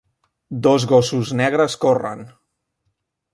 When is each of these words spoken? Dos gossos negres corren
Dos 0.67 0.87
gossos 0.93 1.33
negres 1.41 1.77
corren 1.85 2.25